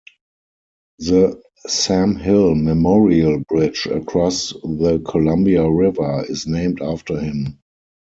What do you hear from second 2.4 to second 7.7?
Memorial Bridge across the Columbia River is named after him.